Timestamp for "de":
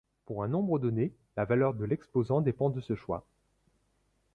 1.75-1.85, 2.71-2.81